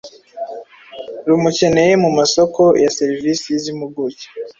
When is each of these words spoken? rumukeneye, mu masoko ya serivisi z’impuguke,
rumukeneye, 1.27 1.93
mu 2.03 2.09
masoko 2.17 2.61
ya 2.83 2.89
serivisi 2.97 3.49
z’impuguke, 3.63 4.25